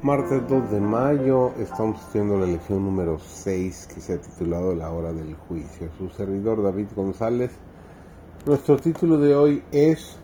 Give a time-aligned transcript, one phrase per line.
[0.00, 4.92] Martes 2 de mayo estamos haciendo la lección número 6 que se ha titulado La
[4.92, 5.90] hora del juicio.
[5.98, 7.50] Su servidor David González.
[8.46, 10.16] Nuestro título de hoy es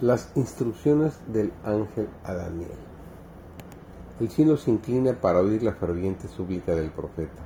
[0.00, 2.78] Las instrucciones del ángel a Daniel.
[4.18, 7.42] El cielo se inclina para oír la ferviente súplica del profeta.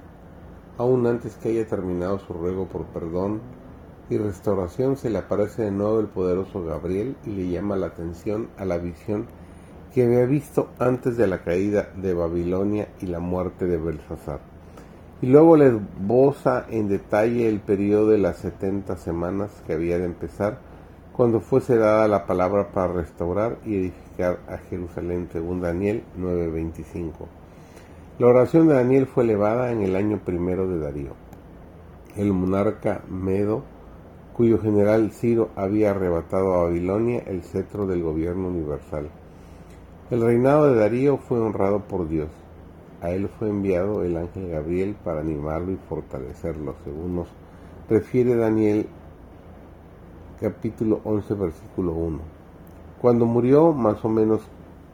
[0.79, 3.41] Aún antes que haya terminado su ruego por perdón
[4.09, 8.51] y restauración, se le aparece de nuevo el poderoso Gabriel y le llama la atención
[8.57, 9.27] a la visión
[9.93, 14.41] que había visto antes de la caída de Babilonia y la muerte de Belsasar.
[15.23, 20.07] Y luego le esboza en detalle el periodo de las 70 semanas que había de
[20.07, 20.59] empezar
[21.13, 27.29] cuando fuese dada la palabra para restaurar y edificar a Jerusalén, según Daniel 9:25.
[28.19, 31.13] La oración de Daniel fue elevada en el año primero de Darío.
[32.17, 33.65] El monarca Medo,
[34.33, 39.11] cuyo general Ciro había arrebatado a Babilonia el cetro del gobierno universal.
[40.11, 42.31] El reinado de Darío fue honrado por Dios.
[43.01, 47.29] A él fue enviado el ángel Gabriel para animarlo y fortalecerlo, según nos
[47.89, 48.89] refiere Daniel
[50.41, 52.19] capítulo 11 versículo 1.
[53.01, 54.41] Cuando murió, más o menos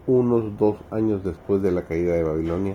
[0.06, 2.75] unos dos años después de la caída de Babilonia,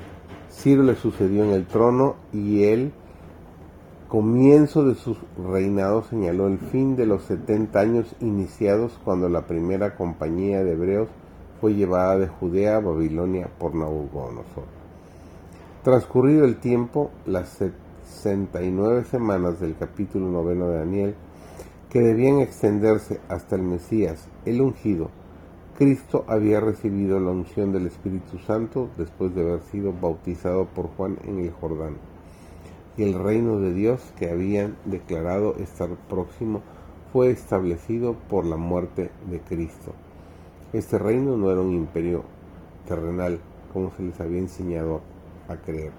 [0.50, 2.92] Ciro le sucedió en el trono y él,
[4.08, 9.96] comienzo de su reinado, señaló el fin de los 70 años iniciados cuando la primera
[9.96, 11.08] compañía de hebreos
[11.62, 14.66] fue llevada de Judea a Babilonia por Nabucodonosor.
[15.84, 17.60] Transcurrido el tiempo, las
[18.04, 21.16] 69 semanas del capítulo noveno de Daniel,
[21.90, 25.12] que debían extenderse hasta el Mesías, el ungido,
[25.78, 31.18] Cristo había recibido la unción del Espíritu Santo después de haber sido bautizado por Juan
[31.26, 31.98] en el Jordán.
[32.98, 36.62] Y el reino de Dios que habían declarado estar próximo
[37.12, 39.94] fue establecido por la muerte de Cristo.
[40.74, 42.24] Este reino no era un imperio
[42.88, 43.40] terrenal
[43.74, 45.02] como se les había enseñado
[45.50, 45.92] a creer.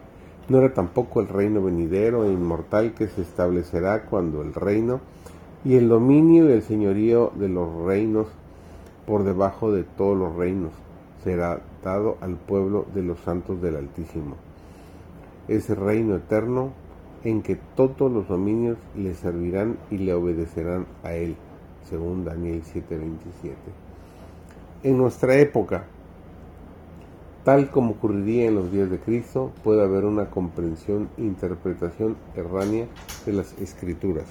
[0.48, 5.00] No era tampoco el reino venidero e inmortal que se establecerá cuando el reino
[5.62, 8.28] y el dominio y el señorío de los reinos
[9.06, 10.72] por debajo de todos los reinos
[11.22, 14.36] será dado al pueblo de los santos del Altísimo.
[15.48, 16.72] Ese reino eterno
[17.24, 21.36] en que todos los dominios le servirán y le obedecerán a él,
[21.90, 23.81] según Daniel 7:27
[24.82, 25.84] en nuestra época,
[27.44, 32.86] tal como ocurriría en los días de Cristo, puede haber una comprensión e interpretación erránea
[33.24, 34.26] de las escrituras.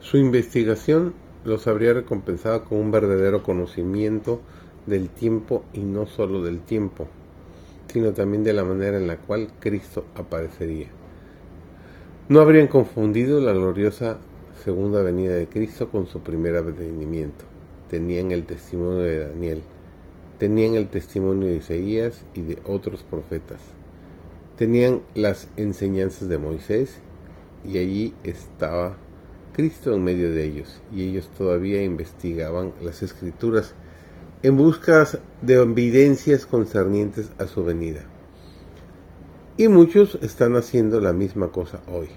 [0.00, 4.40] Su investigación los habría recompensado con un verdadero conocimiento
[4.86, 7.06] del tiempo y no solo del tiempo,
[7.88, 10.88] sino también de la manera en la cual Cristo aparecería.
[12.28, 14.18] No habrían confundido la gloriosa
[14.62, 17.51] segunda venida de Cristo con su primer advenimiento
[17.92, 19.62] tenían el testimonio de Daniel,
[20.38, 23.60] tenían el testimonio de Isaías y de otros profetas,
[24.56, 27.00] tenían las enseñanzas de Moisés
[27.66, 28.96] y allí estaba
[29.52, 33.74] Cristo en medio de ellos y ellos todavía investigaban las escrituras
[34.42, 35.06] en busca
[35.42, 38.04] de evidencias concernientes a su venida.
[39.58, 42.08] Y muchos están haciendo la misma cosa hoy.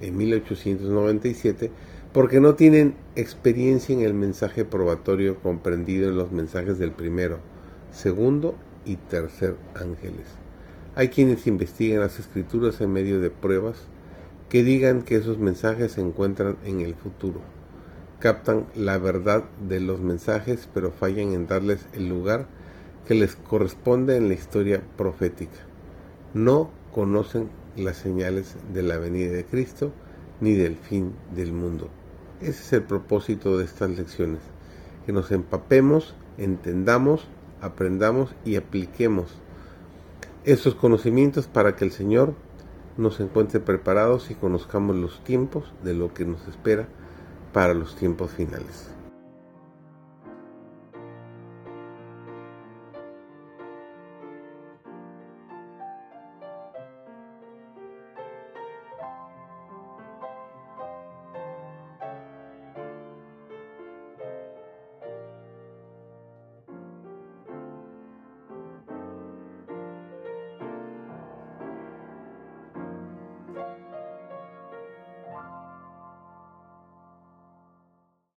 [0.00, 1.72] En 1897
[2.12, 7.38] porque no tienen experiencia en el mensaje probatorio comprendido en los mensajes del primero,
[7.92, 8.54] segundo
[8.84, 10.26] y tercer ángeles.
[10.94, 13.76] Hay quienes investigan las escrituras en medio de pruebas
[14.48, 17.40] que digan que esos mensajes se encuentran en el futuro.
[18.20, 22.46] Captan la verdad de los mensajes pero fallan en darles el lugar
[23.06, 25.58] que les corresponde en la historia profética.
[26.34, 29.92] No conocen las señales de la venida de Cristo
[30.40, 31.88] ni del fin del mundo.
[32.40, 34.40] Ese es el propósito de estas lecciones,
[35.04, 37.26] que nos empapemos, entendamos,
[37.60, 39.38] aprendamos y apliquemos
[40.44, 42.34] esos conocimientos para que el Señor
[42.96, 46.88] nos encuentre preparados y conozcamos los tiempos de lo que nos espera
[47.52, 48.97] para los tiempos finales.